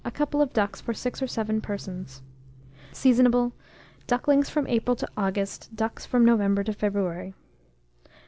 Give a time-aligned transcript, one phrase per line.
[0.11, 2.23] couple of ducks for 6 or 7 persons.
[2.91, 3.53] Seasonable.
[4.07, 7.35] Ducklings from April to August; ducks from November to February.